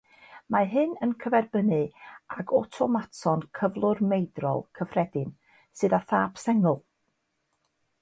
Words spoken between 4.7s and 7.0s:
cyffredin, sydd â thâp sengl.